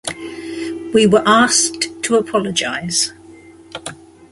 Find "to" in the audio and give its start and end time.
2.05-2.15